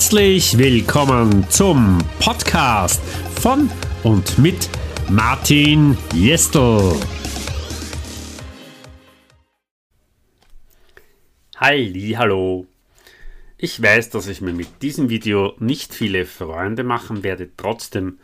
Herzlich 0.00 0.56
willkommen 0.56 1.46
zum 1.50 1.98
Podcast 2.20 3.02
von 3.38 3.70
und 4.02 4.38
mit 4.38 4.70
Martin 5.10 5.94
Jestel. 6.14 6.96
Halli, 11.54 12.14
hallo. 12.16 12.66
Ich 13.58 13.82
weiß, 13.82 14.08
dass 14.08 14.26
ich 14.26 14.40
mir 14.40 14.54
mit 14.54 14.80
diesem 14.80 15.10
Video 15.10 15.52
nicht 15.58 15.92
viele 15.92 16.24
Freunde 16.24 16.82
machen 16.82 17.22
werde, 17.22 17.50
trotzdem 17.58 18.20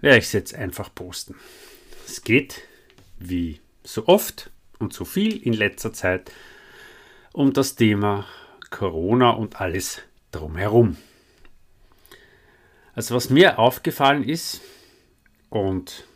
werde 0.00 0.18
ich 0.18 0.26
es 0.26 0.32
jetzt 0.32 0.54
einfach 0.54 0.94
posten. 0.94 1.34
Es 2.06 2.22
geht, 2.22 2.62
wie 3.18 3.58
so 3.82 4.06
oft 4.06 4.52
und 4.78 4.92
so 4.92 5.04
viel 5.04 5.36
in 5.36 5.52
letzter 5.52 5.92
Zeit, 5.92 6.30
um 7.32 7.52
das 7.52 7.74
Thema 7.74 8.24
Corona 8.70 9.30
und 9.30 9.60
alles 9.60 10.00
drumherum. 10.32 10.96
Also 12.94 13.14
was 13.14 13.30
mir 13.30 13.58
aufgefallen 13.58 14.24
ist 14.24 14.60
und 15.48 16.06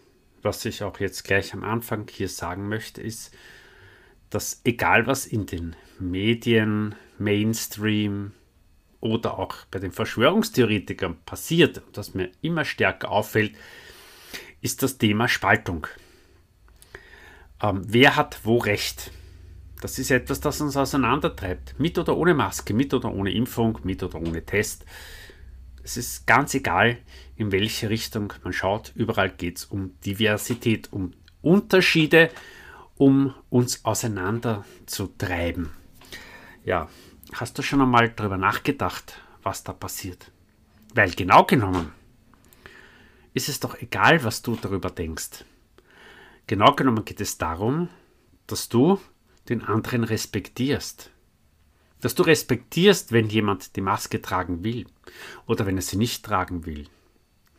was 0.42 0.64
ich 0.64 0.82
auch 0.82 1.00
jetzt 1.00 1.24
gleich 1.24 1.54
am 1.54 1.64
Anfang 1.64 2.06
hier 2.10 2.28
sagen 2.28 2.68
möchte, 2.68 3.00
ist, 3.00 3.34
dass 4.30 4.60
egal 4.64 5.06
was 5.06 5.26
in 5.26 5.46
den 5.46 5.76
Medien, 5.98 6.94
Mainstream 7.18 8.32
oder 9.00 9.38
auch 9.38 9.54
bei 9.70 9.78
den 9.78 9.92
Verschwörungstheoretikern 9.92 11.16
passiert, 11.24 11.82
das 11.92 12.14
mir 12.14 12.30
immer 12.42 12.64
stärker 12.64 13.10
auffällt, 13.10 13.56
ist 14.60 14.82
das 14.82 14.98
Thema 14.98 15.28
Spaltung. 15.28 15.86
Ähm, 17.62 17.82
wer 17.86 18.16
hat 18.16 18.40
wo 18.44 18.58
recht? 18.58 19.10
Das 19.80 19.98
ist 19.98 20.10
etwas, 20.10 20.40
das 20.40 20.60
uns 20.60 20.76
auseinandertreibt. 20.76 21.78
Mit 21.78 21.98
oder 21.98 22.16
ohne 22.16 22.34
Maske, 22.34 22.72
mit 22.72 22.94
oder 22.94 23.12
ohne 23.12 23.32
Impfung, 23.32 23.78
mit 23.84 24.02
oder 24.02 24.18
ohne 24.18 24.44
Test. 24.44 24.84
Es 25.82 25.96
ist 25.96 26.26
ganz 26.26 26.54
egal, 26.54 26.98
in 27.36 27.52
welche 27.52 27.90
Richtung 27.90 28.32
man 28.42 28.52
schaut. 28.52 28.92
Überall 28.94 29.30
geht 29.30 29.58
es 29.58 29.64
um 29.66 29.98
Diversität, 30.00 30.92
um 30.92 31.12
Unterschiede, 31.42 32.30
um 32.96 33.34
uns 33.50 33.84
auseinanderzutreiben. 33.84 35.70
Ja, 36.64 36.88
hast 37.34 37.58
du 37.58 37.62
schon 37.62 37.82
einmal 37.82 38.08
darüber 38.08 38.38
nachgedacht, 38.38 39.20
was 39.42 39.62
da 39.62 39.72
passiert? 39.72 40.32
Weil 40.94 41.10
genau 41.10 41.44
genommen 41.44 41.92
ist 43.34 43.50
es 43.50 43.60
doch 43.60 43.78
egal, 43.80 44.24
was 44.24 44.40
du 44.40 44.56
darüber 44.56 44.90
denkst. 44.90 45.44
Genau 46.46 46.74
genommen 46.74 47.04
geht 47.04 47.20
es 47.20 47.36
darum, 47.36 47.90
dass 48.46 48.70
du 48.70 48.98
den 49.48 49.62
anderen 49.62 50.04
respektierst. 50.04 51.10
Dass 52.00 52.14
du 52.14 52.22
respektierst, 52.22 53.12
wenn 53.12 53.28
jemand 53.28 53.76
die 53.76 53.80
Maske 53.80 54.20
tragen 54.20 54.62
will 54.62 54.86
oder 55.46 55.66
wenn 55.66 55.76
er 55.76 55.82
sie 55.82 55.96
nicht 55.96 56.24
tragen 56.24 56.66
will. 56.66 56.86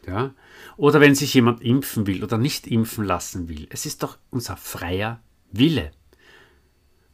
Ja? 0.06 0.34
Oder 0.78 1.02
wenn 1.02 1.16
sich 1.16 1.34
jemand 1.34 1.62
impfen 1.62 2.08
will 2.08 2.24
oder 2.24 2.38
nicht 2.38 2.68
impfen 2.68 3.06
lassen 3.06 3.50
will. 3.50 3.68
Es 3.70 3.86
ist 3.86 4.04
doch 4.04 4.18
unser 4.30 4.58
freier 4.58 5.22
Wille. 5.52 5.92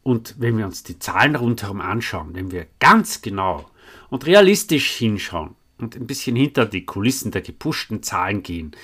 Und 0.03 0.35
wenn 0.37 0.57
wir 0.57 0.65
uns 0.65 0.83
die 0.83 0.99
Zahlen 0.99 1.35
rundherum 1.35 1.79
anschauen, 1.79 2.35
wenn 2.35 2.51
wir 2.51 2.67
ganz 2.79 3.21
genau 3.21 3.69
und 4.09 4.25
realistisch 4.25 4.91
hinschauen 4.91 5.55
und 5.77 5.95
ein 5.95 6.07
bisschen 6.07 6.35
hinter 6.35 6.65
die 6.65 6.85
Kulissen 6.85 7.31
der 7.31 7.41
gepushten 7.41 8.03
Zahlen 8.03 8.43
gehen, 8.43 8.75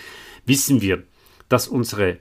wissen 0.45 0.81
wir, 0.81 1.03
dass 1.49 1.67
unsere 1.67 2.19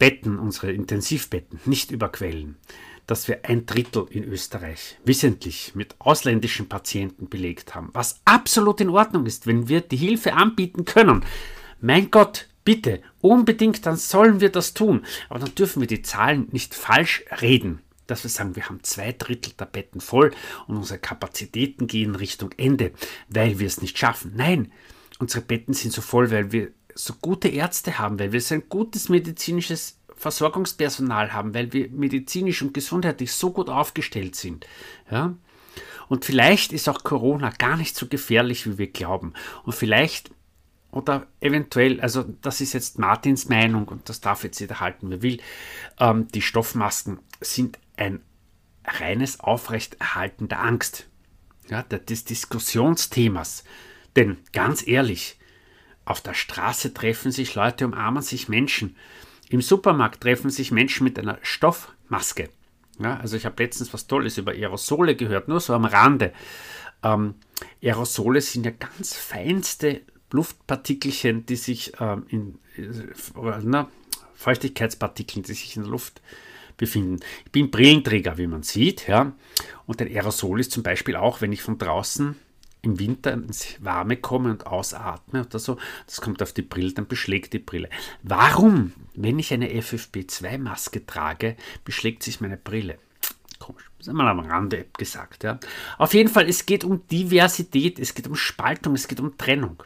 Betten, 0.00 0.38
unsere 0.38 0.72
Intensivbetten 0.72 1.60
nicht 1.66 1.90
überquellen, 1.90 2.56
dass 3.06 3.28
wir 3.28 3.44
ein 3.44 3.66
Drittel 3.66 4.06
in 4.10 4.24
Österreich 4.24 4.98
wissentlich 5.04 5.74
mit 5.74 5.94
ausländischen 5.98 6.68
Patienten 6.68 7.28
belegt 7.28 7.74
haben, 7.74 7.90
was 7.92 8.20
absolut 8.24 8.80
in 8.80 8.88
Ordnung 8.88 9.26
ist, 9.26 9.46
wenn 9.46 9.68
wir 9.68 9.82
die 9.82 9.98
Hilfe 9.98 10.32
anbieten 10.32 10.86
können. 10.86 11.22
Mein 11.80 12.10
Gott, 12.10 12.48
bitte, 12.64 13.02
unbedingt, 13.20 13.84
dann 13.84 13.96
sollen 13.96 14.40
wir 14.40 14.50
das 14.50 14.72
tun. 14.72 15.04
Aber 15.28 15.38
dann 15.38 15.54
dürfen 15.54 15.80
wir 15.80 15.86
die 15.86 16.02
Zahlen 16.02 16.48
nicht 16.50 16.74
falsch 16.74 17.22
reden, 17.42 17.82
dass 18.06 18.24
wir 18.24 18.30
sagen, 18.30 18.56
wir 18.56 18.70
haben 18.70 18.82
zwei 18.82 19.12
Drittel 19.12 19.52
der 19.58 19.66
Betten 19.66 20.00
voll 20.00 20.32
und 20.66 20.78
unsere 20.78 20.98
Kapazitäten 20.98 21.86
gehen 21.88 22.14
Richtung 22.14 22.52
Ende, 22.56 22.92
weil 23.28 23.58
wir 23.58 23.66
es 23.66 23.82
nicht 23.82 23.98
schaffen. 23.98 24.32
Nein, 24.34 24.72
unsere 25.18 25.44
Betten 25.44 25.74
sind 25.74 25.92
so 25.92 26.00
voll, 26.00 26.30
weil 26.30 26.52
wir 26.52 26.70
so 26.94 27.14
gute 27.20 27.48
Ärzte 27.48 27.98
haben, 27.98 28.18
weil 28.18 28.32
wir 28.32 28.40
so 28.40 28.54
ein 28.54 28.68
gutes 28.68 29.08
medizinisches 29.08 29.98
Versorgungspersonal 30.16 31.32
haben, 31.32 31.54
weil 31.54 31.72
wir 31.72 31.88
medizinisch 31.90 32.62
und 32.62 32.74
gesundheitlich 32.74 33.32
so 33.32 33.52
gut 33.52 33.70
aufgestellt 33.70 34.36
sind. 34.36 34.66
Ja? 35.10 35.34
Und 36.08 36.24
vielleicht 36.24 36.72
ist 36.72 36.88
auch 36.88 37.04
Corona 37.04 37.50
gar 37.50 37.76
nicht 37.76 37.96
so 37.96 38.06
gefährlich, 38.06 38.66
wie 38.66 38.78
wir 38.78 38.88
glauben. 38.88 39.32
Und 39.64 39.74
vielleicht 39.74 40.30
oder 40.92 41.26
eventuell, 41.40 42.00
also 42.00 42.24
das 42.42 42.60
ist 42.60 42.72
jetzt 42.72 42.98
Martins 42.98 43.48
Meinung 43.48 43.86
und 43.88 44.08
das 44.08 44.20
darf 44.20 44.44
jetzt 44.44 44.58
jeder 44.58 44.80
halten, 44.80 45.10
wer 45.10 45.22
will, 45.22 45.40
ähm, 45.98 46.26
die 46.28 46.42
Stoffmasken 46.42 47.20
sind 47.40 47.78
ein 47.96 48.20
reines 48.84 49.40
Aufrechterhalten 49.40 50.48
der 50.48 50.62
Angst, 50.62 51.08
ja, 51.68 51.82
des 51.82 52.24
Diskussionsthemas. 52.24 53.64
Denn 54.16 54.38
ganz 54.52 54.86
ehrlich, 54.86 55.38
auf 56.10 56.20
der 56.20 56.34
Straße 56.34 56.92
treffen 56.92 57.30
sich 57.30 57.54
Leute, 57.54 57.86
umarmen 57.86 58.22
sich 58.22 58.48
Menschen. 58.48 58.96
Im 59.48 59.62
Supermarkt 59.62 60.20
treffen 60.20 60.50
sich 60.50 60.72
Menschen 60.72 61.04
mit 61.04 61.18
einer 61.18 61.38
Stoffmaske. 61.42 62.48
Ja, 62.98 63.16
also 63.18 63.36
ich 63.36 63.46
habe 63.46 63.62
letztens 63.62 63.94
was 63.94 64.08
Tolles 64.08 64.36
über 64.36 64.52
Aerosole 64.52 65.14
gehört, 65.14 65.46
nur 65.48 65.60
so 65.60 65.72
am 65.72 65.84
Rande. 65.84 66.32
Ähm, 67.02 67.34
Aerosole 67.82 68.40
sind 68.40 68.66
ja 68.66 68.72
ganz 68.72 69.16
feinste 69.16 70.02
Luftpartikelchen, 70.32 71.46
die 71.46 71.56
sich 71.56 71.92
ähm, 72.00 72.26
in 72.28 72.58
äh, 72.76 73.60
na, 73.62 73.88
Feuchtigkeitspartikeln, 74.34 75.44
die 75.44 75.54
sich 75.54 75.76
in 75.76 75.82
der 75.82 75.92
Luft 75.92 76.20
befinden. 76.76 77.20
Ich 77.44 77.52
bin 77.52 77.70
Brillenträger, 77.70 78.36
wie 78.36 78.48
man 78.48 78.64
sieht, 78.64 79.06
ja. 79.06 79.32
Und 79.86 80.00
ein 80.00 80.08
Aerosol 80.08 80.58
ist 80.58 80.72
zum 80.72 80.82
Beispiel 80.82 81.14
auch, 81.14 81.40
wenn 81.40 81.52
ich 81.52 81.62
von 81.62 81.78
draußen 81.78 82.34
im 82.82 82.98
Winter 82.98 83.32
ins 83.32 83.76
Warme 83.80 84.16
komme 84.16 84.50
und 84.50 84.66
ausatme 84.66 85.44
oder 85.44 85.58
so, 85.58 85.76
das 86.06 86.20
kommt 86.20 86.42
auf 86.42 86.52
die 86.52 86.62
Brille, 86.62 86.92
dann 86.92 87.06
beschlägt 87.06 87.52
die 87.52 87.58
Brille. 87.58 87.90
Warum, 88.22 88.92
wenn 89.14 89.38
ich 89.38 89.52
eine 89.52 89.68
FFP2-Maske 89.68 91.06
trage, 91.06 91.56
beschlägt 91.84 92.22
sich 92.22 92.40
meine 92.40 92.56
Brille? 92.56 92.98
Komisch, 93.58 93.90
das 93.98 94.06
ist 94.06 94.08
einmal 94.08 94.28
am 94.28 94.40
Rande 94.40 94.86
gesagt. 94.96 95.44
Ja. 95.44 95.60
Auf 95.98 96.14
jeden 96.14 96.30
Fall, 96.30 96.48
es 96.48 96.64
geht 96.64 96.84
um 96.84 97.06
Diversität, 97.08 97.98
es 97.98 98.14
geht 98.14 98.26
um 98.26 98.34
Spaltung, 98.34 98.94
es 98.94 99.06
geht 99.06 99.20
um 99.20 99.36
Trennung. 99.36 99.82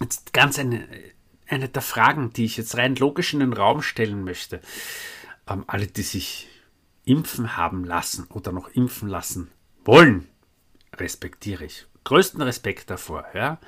Jetzt 0.00 0.32
ganz 0.32 0.58
eine, 0.58 0.86
eine 1.48 1.68
der 1.68 1.82
Fragen, 1.82 2.32
die 2.32 2.44
ich 2.44 2.56
jetzt 2.56 2.76
rein 2.76 2.94
logisch 2.94 3.32
in 3.34 3.40
den 3.40 3.52
Raum 3.52 3.82
stellen 3.82 4.22
möchte. 4.22 4.60
Ähm, 5.48 5.64
alle, 5.66 5.88
die 5.88 6.02
sich 6.02 6.48
impfen 7.04 7.56
haben 7.56 7.84
lassen 7.84 8.26
oder 8.28 8.52
noch 8.52 8.68
impfen 8.68 9.08
lassen 9.08 9.50
wollen, 9.84 10.28
respektiere 10.96 11.64
ich 11.64 11.86
größten 12.06 12.40
Respekt 12.40 12.88
davor. 12.88 13.26
Ja? 13.34 13.58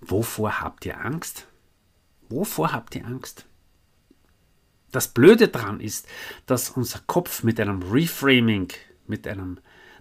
Wovor 0.00 0.60
habt 0.60 0.86
ihr 0.86 1.04
Angst? 1.04 1.46
Wovor 2.28 2.72
habt 2.72 2.94
ihr 2.94 3.04
Angst? 3.04 3.46
Das 4.92 5.08
Blöde 5.08 5.48
daran 5.48 5.80
ist, 5.80 6.06
dass 6.46 6.70
unser 6.70 7.00
Kopf 7.06 7.42
mit 7.42 7.58
einem 7.58 7.82
Reframing, 7.82 8.68
mit 9.06 9.26
einem 9.26 9.58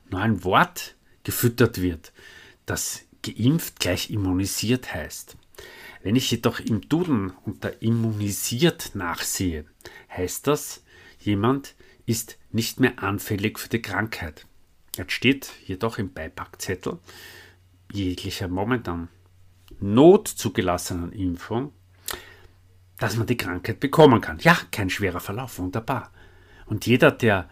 neuen 0.10 0.44
Wort 0.44 0.96
gefüttert 1.24 1.82
wird, 1.82 2.14
das 2.68 3.02
geimpft 3.24 3.80
gleich 3.80 4.12
immunisiert 4.12 4.94
heißt. 4.94 5.36
Wenn 6.04 6.16
ich 6.16 6.30
jedoch 6.30 6.60
im 6.60 6.88
Duden 6.88 7.32
unter 7.44 7.82
immunisiert 7.82 8.92
nachsehe, 8.94 9.66
heißt 10.16 10.46
das, 10.46 10.84
jemand 11.20 11.74
ist 12.06 12.38
nicht 12.52 12.80
mehr 12.80 13.02
anfällig 13.02 13.58
für 13.58 13.70
die 13.70 13.82
Krankheit. 13.82 14.46
Jetzt 14.96 15.14
steht 15.14 15.52
jedoch 15.66 15.98
im 15.98 16.14
Beipackzettel, 16.14 17.00
jeglicher 17.94 18.48
momentan 18.48 19.10
not 19.80 20.28
zugelassenen 20.28 21.12
Impfung, 21.12 21.72
dass 22.98 23.18
man 23.18 23.28
die 23.28 23.38
Krankheit 23.38 23.80
bekommen 23.80 24.22
kann. 24.22 24.40
Ja, 24.40 24.58
kein 24.72 24.90
schwerer 24.90 25.20
Verlauf, 25.20 25.60
wunderbar. 25.60 26.12
Und 26.66 26.86
jeder, 26.86 27.12
der 27.12 27.50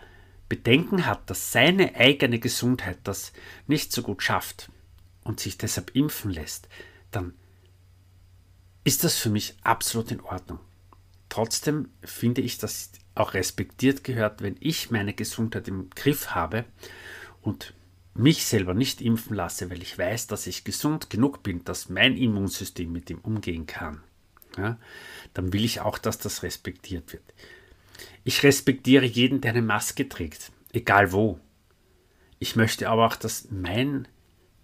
Bedenken 0.50 1.06
hat, 1.06 1.30
dass 1.30 1.52
seine 1.52 1.96
eigene 1.96 2.40
Gesundheit 2.40 3.00
das 3.04 3.34
nicht 3.68 3.92
so 3.92 4.02
gut 4.02 4.24
schafft 4.24 4.70
und 5.24 5.40
sich 5.40 5.58
deshalb 5.58 5.96
impfen 5.96 6.32
lässt, 6.32 6.68
dann 7.12 7.34
ist 8.84 9.04
das 9.04 9.16
für 9.16 9.30
mich 9.30 9.56
absolut 9.64 10.12
in 10.12 10.22
Ordnung. 10.22 10.60
Trotzdem 11.30 11.90
finde 12.04 12.42
ich, 12.42 12.58
dass 12.58 12.92
auch 13.16 13.34
respektiert 13.34 14.04
gehört, 14.04 14.42
wenn 14.42 14.58
ich 14.60 14.92
meine 14.92 15.14
Gesundheit 15.14 15.68
im 15.68 15.90
Griff 15.92 16.32
habe 16.32 16.66
und 17.42 17.74
mich 18.14 18.46
selber 18.46 18.74
nicht 18.74 19.02
impfen 19.02 19.36
lasse, 19.36 19.70
weil 19.70 19.82
ich 19.82 19.98
weiß, 19.98 20.28
dass 20.28 20.48
ich 20.48 20.64
gesund 20.64 21.10
genug 21.10 21.44
bin, 21.44 21.64
dass 21.64 21.90
mein 21.90 22.18
Immunsystem 22.18 22.92
mit 22.92 23.10
ihm 23.10 23.20
umgehen 23.20 23.66
kann, 23.66 24.04
ja, 24.58 24.78
dann 25.34 25.54
will 25.54 25.64
ich 25.64 25.80
auch, 25.80 25.98
dass 25.98 26.18
das 26.18 26.44
respektiert 26.44 27.14
wird. 27.14 27.24
Ich 28.24 28.44
respektiere 28.44 29.06
jeden, 29.06 29.42
der 29.42 29.52
eine 29.52 29.62
Maske 29.62 30.10
trägt, 30.10 30.52
egal 30.74 31.12
wo. 31.12 31.40
Ich 32.40 32.56
möchte 32.56 32.90
aber 32.90 33.08
auch, 33.08 33.16
dass 33.16 33.50
mein, 33.50 34.08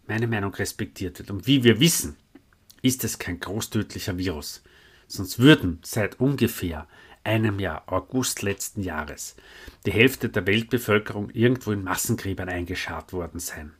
meine 0.08 0.28
Meinung 0.28 0.54
respektiert 0.54 1.20
wird. 1.20 1.32
Und 1.32 1.48
wie 1.48 1.64
wir 1.64 1.80
wissen, 1.80 2.18
ist 2.82 3.04
es 3.04 3.20
kein 3.20 3.40
großtödlicher 3.40 4.18
Virus. 4.18 4.64
Sonst 5.08 5.40
würden 5.40 5.80
seit 5.84 6.20
ungefähr 6.20 6.88
einem 7.28 7.60
Jahr, 7.60 7.84
August 7.88 8.42
letzten 8.42 8.82
Jahres, 8.82 9.36
die 9.86 9.92
Hälfte 9.92 10.30
der 10.30 10.48
Weltbevölkerung 10.48 11.30
irgendwo 11.32 11.72
in 11.72 11.84
Massengräbern 11.84 12.50
eingescharrt 12.50 13.14
worden 13.14 13.40
sein. 13.40 13.74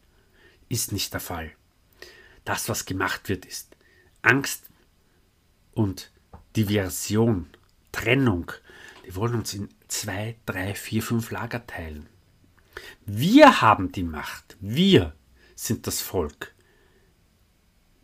Ist 0.70 0.92
nicht 0.92 1.14
der 1.14 1.22
Fall. 1.22 1.52
Das, 2.44 2.68
was 2.70 2.86
gemacht 2.86 3.30
wird, 3.30 3.46
ist 3.46 3.76
Angst 4.22 4.66
und 5.74 6.12
Diversion, 6.56 7.48
Trennung. 7.92 8.52
Die 9.06 9.16
wollen 9.16 9.36
uns 9.36 9.54
in 9.54 9.70
zwei, 9.88 10.36
drei, 10.46 10.76
vier, 10.76 11.02
fünf 11.02 11.32
Lager 11.32 11.66
teilen. 11.66 12.08
Wir 13.06 13.62
haben 13.62 13.92
die 13.92 14.04
Macht. 14.04 14.58
Wir 14.60 15.16
sind 15.56 15.88
das 15.88 16.02
Volk. 16.02 16.54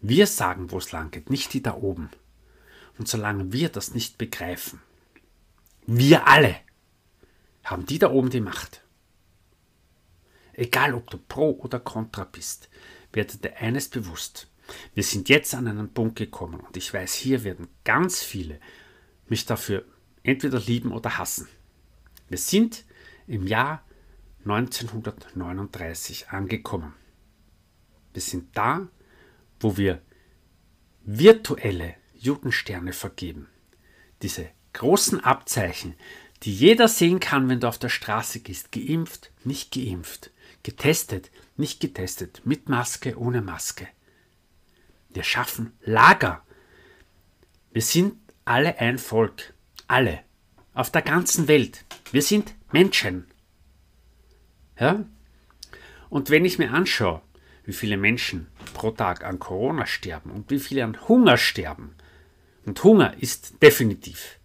Wir 0.01 0.25
sagen, 0.28 0.72
wo 0.72 0.78
es 0.78 0.92
lang 0.92 1.12
geht, 1.12 1.30
nicht 1.30 1.54
die 1.54 1.62
da 1.62 1.75
oben. 1.75 2.10
Und 2.98 3.07
solange 3.07 3.51
wir 3.51 3.69
das 3.69 3.94
nicht 3.94 4.18
begreifen, 4.18 4.81
wir 5.85 6.27
alle 6.27 6.56
haben 7.63 7.85
die 7.85 8.00
da 8.00 8.09
oben 8.12 8.30
die 8.30 8.41
Macht. 8.41 8.83
Egal, 10.53 10.94
ob 10.94 11.09
du 11.09 11.18
pro 11.18 11.51
oder 11.51 11.80
contra 11.80 12.25
bist, 12.25 12.69
werde 13.12 13.38
dir 13.38 13.57
eines 13.57 13.89
bewusst. 13.89 14.47
Wir 14.94 15.03
sind 15.03 15.30
jetzt 15.30 15.56
an 15.56 15.68
einen 15.68 15.94
Punkt 15.94 16.15
gekommen 16.15 16.59
und 16.59 16.77
ich 16.77 16.94
weiß, 16.94 17.13
hier 17.13 17.44
werden 17.44 17.68
ganz 17.83 18.21
viele 18.21 18.59
mich 19.27 19.45
dafür 19.45 19.85
entweder 20.21 20.59
lieben 20.59 20.91
oder 20.91 21.18
hassen. 21.18 21.47
Wir 22.29 22.38
sind 22.38 22.86
im 23.27 23.47
Jahr 23.47 23.83
1939 24.45 26.29
angekommen. 26.29 26.94
Wir 28.13 28.21
sind 28.21 28.56
da, 28.56 28.88
wo 29.59 29.77
wir 29.77 30.01
virtuelle 31.03 31.95
Judensterne 32.13 32.94
vergeben. 32.94 33.47
Diese 34.21 34.50
großen 34.74 35.24
Abzeichen, 35.24 35.96
die 36.44 36.54
jeder 36.54 36.88
sehen 36.88 37.20
kann, 37.20 37.48
wenn 37.48 37.60
du 37.60 37.68
auf 37.68 37.80
der 37.80 37.90
Straße 37.90 38.42
gehst. 38.42 38.72
Geimpft, 38.72 39.31
nicht 39.44 39.72
geimpft. 39.72 40.31
Getestet, 40.64 41.31
nicht 41.56 41.80
getestet. 41.80 42.42
Mit 42.44 42.70
Maske, 42.70 43.18
ohne 43.18 43.42
Maske. 43.42 43.88
Wir 45.10 45.24
schaffen 45.24 45.74
Lager. 45.84 46.44
Wir 47.72 47.81
sind 47.81 48.16
alle 48.46 48.80
ein 48.80 48.98
Volk. 48.98 49.54
Alle. 49.88 50.20
Auf 50.74 50.92
der 50.92 51.02
ganzen 51.02 51.48
Welt. 51.48 51.86
Wir 52.12 52.22
sind 52.22 52.56
Menschen. 52.72 53.28
Ja? 54.80 55.06
Und 56.10 56.30
wenn 56.30 56.46
ich 56.46 56.60
mir 56.60 56.72
anschaue, 56.72 57.22
wie 57.64 57.74
viele 57.74 57.96
Menschen 57.96 58.48
pro 58.74 58.92
Tag 58.92 59.24
an 59.24 59.40
Corona 59.40 59.86
sterben 59.86 60.31
und 60.31 60.50
wie 60.52 60.60
viele 60.60 60.84
an 60.84 61.08
Hunger 61.08 61.38
sterben, 61.38 61.96
und 62.66 62.84
Hunger 62.84 63.16
ist 63.20 63.62
definitiv 63.62 64.40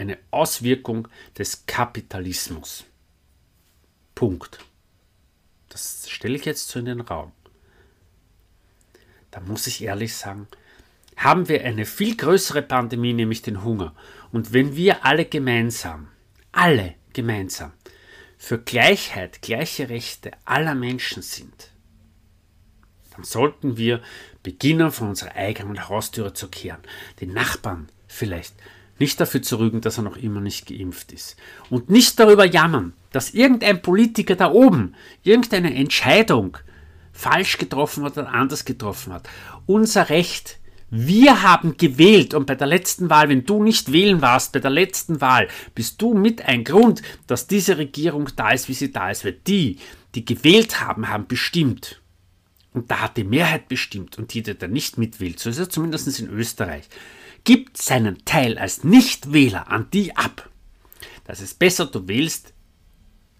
eine 0.00 0.18
Auswirkung 0.30 1.08
des 1.36 1.66
Kapitalismus. 1.66 2.84
Punkt. 4.14 4.58
Das 5.68 6.08
stelle 6.08 6.36
ich 6.36 6.44
jetzt 6.44 6.68
so 6.68 6.78
in 6.78 6.86
den 6.86 7.00
Raum. 7.00 7.32
Da 9.30 9.40
muss 9.40 9.66
ich 9.66 9.82
ehrlich 9.82 10.16
sagen, 10.16 10.48
haben 11.16 11.48
wir 11.48 11.64
eine 11.64 11.84
viel 11.84 12.16
größere 12.16 12.62
Pandemie, 12.62 13.12
nämlich 13.12 13.42
den 13.42 13.62
Hunger. 13.62 13.94
Und 14.32 14.52
wenn 14.52 14.74
wir 14.74 15.04
alle 15.04 15.26
gemeinsam, 15.26 16.08
alle 16.50 16.94
gemeinsam, 17.12 17.72
für 18.38 18.58
Gleichheit, 18.58 19.42
gleiche 19.42 19.90
Rechte 19.90 20.32
aller 20.46 20.74
Menschen 20.74 21.22
sind, 21.22 21.70
dann 23.14 23.24
sollten 23.24 23.76
wir 23.76 24.02
beginnen, 24.42 24.90
von 24.90 25.10
unserer 25.10 25.34
eigenen 25.36 25.88
Haustüre 25.88 26.32
zu 26.32 26.48
kehren, 26.48 26.80
den 27.20 27.34
Nachbarn 27.34 27.90
vielleicht 28.08 28.54
nicht 29.00 29.18
dafür 29.18 29.42
zu 29.42 29.58
rügen, 29.58 29.80
dass 29.80 29.98
er 29.98 30.04
noch 30.04 30.16
immer 30.16 30.40
nicht 30.40 30.66
geimpft 30.66 31.12
ist. 31.12 31.36
Und 31.70 31.90
nicht 31.90 32.18
darüber 32.20 32.44
jammern, 32.44 32.92
dass 33.12 33.34
irgendein 33.34 33.82
Politiker 33.82 34.36
da 34.36 34.52
oben 34.52 34.94
irgendeine 35.22 35.74
Entscheidung 35.74 36.58
falsch 37.12 37.58
getroffen 37.58 38.04
hat 38.04 38.16
oder 38.18 38.32
anders 38.32 38.64
getroffen 38.64 39.12
hat. 39.12 39.28
Unser 39.66 40.10
Recht. 40.10 40.58
Wir 40.92 41.44
haben 41.44 41.76
gewählt 41.76 42.34
und 42.34 42.46
bei 42.46 42.56
der 42.56 42.66
letzten 42.66 43.10
Wahl, 43.10 43.28
wenn 43.28 43.44
du 43.44 43.62
nicht 43.62 43.92
wählen 43.92 44.20
warst, 44.22 44.52
bei 44.52 44.58
der 44.58 44.72
letzten 44.72 45.20
Wahl, 45.20 45.46
bist 45.76 46.02
du 46.02 46.14
mit 46.14 46.42
ein 46.42 46.64
Grund, 46.64 47.02
dass 47.28 47.46
diese 47.46 47.78
Regierung 47.78 48.28
da 48.34 48.50
ist, 48.50 48.68
wie 48.68 48.74
sie 48.74 48.90
da 48.90 49.08
ist. 49.08 49.24
Weil 49.24 49.34
die, 49.46 49.78
die 50.16 50.24
gewählt 50.24 50.80
haben, 50.80 51.08
haben 51.08 51.28
bestimmt. 51.28 52.00
Und 52.72 52.90
da 52.90 53.00
hat 53.00 53.16
die 53.16 53.24
Mehrheit 53.24 53.68
bestimmt 53.68 54.18
und 54.18 54.34
die, 54.34 54.42
die 54.42 54.56
da 54.56 54.66
nicht 54.66 54.98
mitwählt, 54.98 55.40
so 55.40 55.50
ist 55.50 55.58
es 55.58 55.68
zumindest 55.70 56.20
in 56.20 56.28
Österreich, 56.28 56.88
gibt 57.44 57.76
seinen 57.76 58.24
Teil 58.24 58.58
als 58.58 58.84
Nichtwähler 58.84 59.70
an 59.70 59.88
die 59.92 60.16
ab. 60.16 60.48
Das 61.24 61.40
ist 61.40 61.58
besser, 61.58 61.86
du 61.86 62.08
wählst 62.08 62.52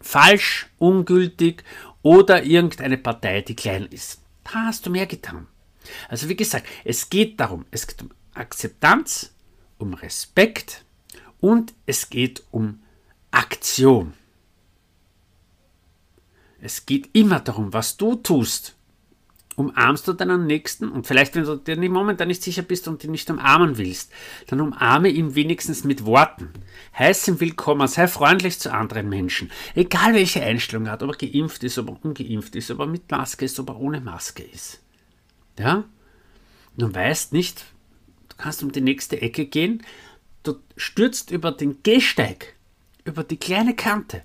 falsch, 0.01 0.69
ungültig 0.79 1.65
oder 2.03 2.43
irgendeine 2.43 2.99
Partei, 2.99 3.43
die 3.43 3.57
klein 3.57 3.87
ist. 3.87 4.23
Da 4.45 4.67
hast 4.67 4.87
du 4.87 4.91
mehr 4.91 5.07
getan. 5.07 5.47
Also 6.09 6.29
wie 6.29 6.37
gesagt, 6.37 6.67
es 6.85 7.11
geht 7.11 7.41
darum, 7.41 7.67
es 7.71 7.87
geht 7.87 8.03
um 8.03 8.11
Akzeptanz, 8.35 9.33
um 9.79 9.95
Respekt 9.95 10.85
und 11.41 11.75
es 11.87 12.11
geht 12.11 12.45
um 12.51 12.83
Aktion. 13.31 14.15
Es 16.61 16.85
geht 16.85 17.09
immer 17.15 17.41
darum, 17.41 17.73
was 17.73 17.97
du 17.97 18.17
tust 18.17 18.77
umarmst 19.57 20.07
du 20.09 20.13
deinen 20.13 20.47
Nächsten 20.47 20.89
und 20.89 21.07
vielleicht, 21.07 21.35
wenn 21.35 21.45
du 21.45 21.57
dir 21.57 21.77
momentan 21.91 22.29
nicht 22.29 22.43
sicher 22.43 22.63
bist 22.63 22.89
und 22.89 23.05
ihn 23.05 23.11
nicht 23.11 23.31
umarmen 23.31 23.79
willst, 23.79 24.13
dann 24.47 24.61
umarme 24.61 25.09
ihn 25.09 25.35
wenigstens 25.35 25.85
mit 25.85 26.05
Worten. 26.05 26.51
Heiß 26.99 27.29
ihm 27.29 27.41
willkommen, 27.41 27.87
sei 27.89 28.09
freundlich 28.09 28.59
zu 28.59 28.73
anderen 28.73 29.09
Menschen. 29.09 29.51
Egal 29.75 30.15
welche 30.15 30.43
Einstellung 30.43 30.87
er 30.87 30.93
hat, 30.93 31.03
ob 31.03 31.11
er 31.11 31.29
geimpft 31.29 31.65
ist, 31.65 31.79
ob 31.79 31.89
er 31.89 32.05
ungeimpft 32.05 32.57
ist, 32.57 32.71
ob 32.71 32.81
er 32.81 32.87
mit 32.87 33.11
Maske 33.11 33.45
ist, 33.45 33.59
ob 33.61 33.69
er 33.69 33.81
ohne 33.81 34.01
Maske 34.01 34.43
ist. 34.43 34.81
Ja? 35.59 35.85
Du 36.77 36.93
weißt 36.93 37.33
nicht, 37.33 37.65
du 38.29 38.37
kannst 38.37 38.63
um 38.63 38.73
die 38.73 38.81
nächste 38.81 39.21
Ecke 39.21 39.47
gehen, 39.47 39.83
du 40.43 40.55
stürzt 40.77 41.31
über 41.31 41.53
den 41.53 41.83
Gehsteig, 41.83 42.55
über 43.05 43.25
die 43.25 43.37
kleine 43.37 43.75
Kante 43.75 44.23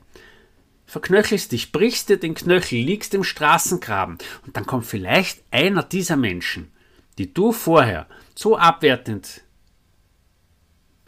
verknöchelst 0.86 1.52
dich, 1.52 1.72
brichst 1.72 2.10
dir 2.10 2.18
den 2.18 2.36
Knöchel, 2.36 2.80
liegst 2.80 3.14
im 3.14 3.24
Straßengraben 3.24 4.18
und 4.46 4.56
dann 4.56 4.66
kommt 4.66 4.86
vielleicht 4.86 5.44
einer 5.52 5.84
dieser 5.84 6.16
Menschen, 6.16 6.72
die 7.18 7.34
du 7.34 7.52
vorher 7.52 8.08
so 8.36 8.58
abwertend 8.58 9.42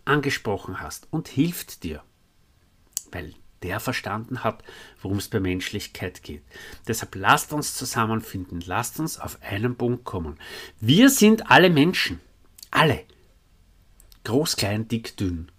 angesprochen 0.06 0.80
hast 0.80 1.08
und 1.12 1.28
hilft 1.28 1.84
dir, 1.84 2.02
weil 3.12 3.34
der 3.64 3.80
verstanden 3.80 4.44
hat, 4.44 4.64
worum 5.02 5.18
es 5.18 5.28
bei 5.28 5.40
Menschlichkeit 5.40 6.24
geht. 6.24 6.44
Deshalb 6.88 7.16
lasst 7.16 7.54
uns 7.54 7.76
zusammenfinden, 7.76 8.62
lasst 8.66 9.00
uns 9.00 9.20
auf 9.20 9.40
einen 9.42 9.76
Punkt 9.76 10.06
kommen. 10.06 10.38
Wir 10.80 11.10
sind 11.10 11.50
alle 11.50 11.70
Menschen, 11.70 12.20
alle, 12.72 13.04
groß, 14.24 14.56
klein, 14.56 14.88
dick, 14.88 15.18
dünn. 15.18 15.52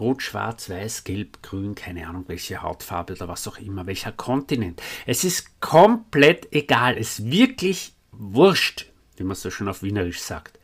Rot, 0.00 0.22
Schwarz, 0.22 0.70
Weiß, 0.70 1.04
Gelb, 1.04 1.42
Grün, 1.42 1.74
keine 1.74 2.08
Ahnung 2.08 2.24
welche 2.26 2.62
Hautfarbe 2.62 3.12
oder 3.12 3.28
was 3.28 3.46
auch 3.46 3.58
immer, 3.58 3.86
welcher 3.86 4.12
Kontinent. 4.12 4.82
Es 5.06 5.24
ist 5.24 5.60
komplett 5.60 6.52
egal, 6.52 6.96
es 6.96 7.18
ist 7.18 7.30
wirklich 7.30 7.92
wurscht, 8.12 8.86
wie 9.16 9.24
man 9.24 9.36
so 9.36 9.50
schon 9.50 9.68
auf 9.68 9.82
Wienerisch 9.82 10.20
sagt. 10.20 10.58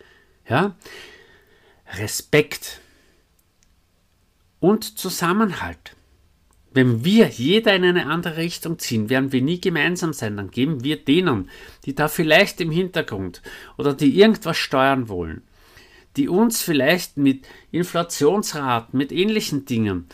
Ja? 0.48 0.74
Respekt 1.94 2.80
und 4.60 4.98
Zusammenhalt. 4.98 5.94
Wenn 6.72 7.04
wir 7.04 7.28
jeder 7.28 7.74
in 7.74 7.84
eine 7.84 8.06
andere 8.06 8.36
Richtung 8.36 8.78
ziehen, 8.78 9.08
werden 9.08 9.32
wir 9.32 9.40
nie 9.40 9.60
gemeinsam 9.60 10.12
sein. 10.12 10.36
Dann 10.36 10.50
geben 10.50 10.84
wir 10.84 11.02
denen, 11.02 11.48
die 11.86 11.94
da 11.94 12.08
vielleicht 12.08 12.60
im 12.60 12.70
Hintergrund 12.70 13.40
oder 13.78 13.94
die 13.94 14.18
irgendwas 14.18 14.58
steuern 14.58 15.08
wollen, 15.08 15.42
die 16.16 16.28
uns 16.28 16.62
vielleicht 16.62 17.16
mit 17.16 17.46
Inflationsraten, 17.70 18.96
mit 18.96 19.12
ähnlichen 19.12 19.64
Dingen 19.64 20.06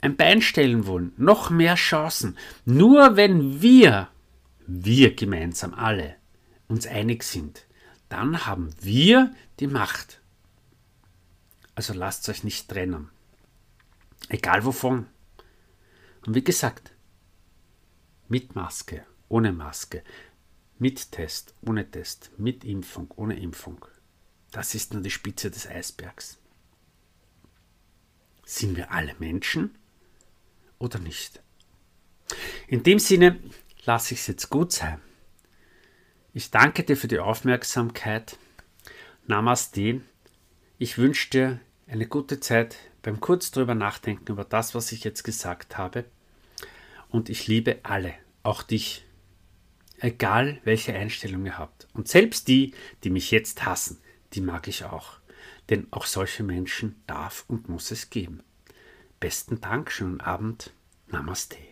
ein 0.00 0.16
Bein 0.16 0.42
stellen 0.42 0.86
wollen, 0.86 1.12
noch 1.16 1.50
mehr 1.50 1.76
Chancen. 1.76 2.36
Nur 2.64 3.16
wenn 3.16 3.62
wir, 3.62 4.08
wir 4.66 5.14
gemeinsam 5.14 5.74
alle, 5.74 6.16
uns 6.68 6.86
einig 6.86 7.22
sind, 7.22 7.66
dann 8.08 8.46
haben 8.46 8.70
wir 8.80 9.32
die 9.60 9.68
Macht. 9.68 10.20
Also 11.74 11.94
lasst 11.94 12.28
euch 12.28 12.44
nicht 12.44 12.68
trennen. 12.68 13.10
Egal 14.28 14.64
wovon. 14.64 15.06
Und 16.26 16.34
wie 16.34 16.44
gesagt, 16.44 16.92
mit 18.28 18.54
Maske, 18.54 19.04
ohne 19.28 19.52
Maske, 19.52 20.02
mit 20.78 21.12
Test, 21.12 21.54
ohne 21.62 21.90
Test, 21.90 22.32
mit 22.38 22.64
Impfung, 22.64 23.10
ohne 23.16 23.38
Impfung. 23.38 23.84
Das 24.52 24.74
ist 24.74 24.92
nur 24.92 25.02
die 25.02 25.10
Spitze 25.10 25.50
des 25.50 25.66
Eisbergs. 25.66 26.38
Sind 28.44 28.76
wir 28.76 28.92
alle 28.92 29.14
Menschen 29.18 29.76
oder 30.78 30.98
nicht? 30.98 31.42
In 32.68 32.82
dem 32.82 32.98
Sinne 32.98 33.40
lasse 33.84 34.14
ich 34.14 34.20
es 34.20 34.26
jetzt 34.26 34.50
gut 34.50 34.72
sein. 34.72 35.00
Ich 36.34 36.50
danke 36.50 36.84
dir 36.84 36.96
für 36.96 37.08
die 37.08 37.18
Aufmerksamkeit. 37.18 38.36
Namaste. 39.26 40.02
Ich 40.78 40.98
wünsche 40.98 41.30
dir 41.30 41.60
eine 41.86 42.06
gute 42.06 42.40
Zeit 42.40 42.76
beim 43.02 43.20
kurz 43.20 43.50
drüber 43.50 43.74
nachdenken 43.74 44.32
über 44.32 44.44
das, 44.44 44.74
was 44.74 44.92
ich 44.92 45.02
jetzt 45.02 45.24
gesagt 45.24 45.78
habe. 45.78 46.04
Und 47.08 47.28
ich 47.28 47.46
liebe 47.46 47.80
alle, 47.82 48.14
auch 48.42 48.62
dich. 48.62 49.04
Egal 49.98 50.60
welche 50.64 50.94
Einstellung 50.94 51.46
ihr 51.46 51.58
habt. 51.58 51.86
Und 51.94 52.08
selbst 52.08 52.48
die, 52.48 52.74
die 53.04 53.10
mich 53.10 53.30
jetzt 53.30 53.64
hassen, 53.64 54.00
die 54.34 54.40
mag 54.40 54.68
ich 54.68 54.84
auch. 54.84 55.18
Denn 55.70 55.86
auch 55.90 56.06
solche 56.06 56.42
Menschen 56.42 57.02
darf 57.06 57.44
und 57.48 57.68
muss 57.68 57.90
es 57.90 58.10
geben. 58.10 58.42
Besten 59.20 59.60
Dank, 59.60 59.90
schönen 59.90 60.20
Abend. 60.20 60.72
Namaste. 61.08 61.71